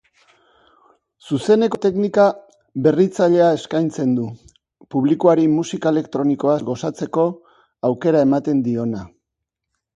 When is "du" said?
4.21-4.25